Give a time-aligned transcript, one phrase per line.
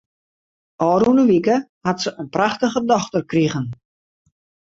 [0.91, 1.55] Ofrûne wike
[1.85, 3.65] hat se in prachtige dochter krigen.